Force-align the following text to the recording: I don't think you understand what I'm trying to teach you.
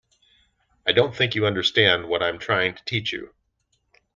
I 0.83 0.93
don't 0.93 1.15
think 1.15 1.35
you 1.35 1.45
understand 1.45 2.07
what 2.07 2.23
I'm 2.23 2.39
trying 2.39 2.73
to 2.73 2.83
teach 2.85 3.13
you. 3.13 3.35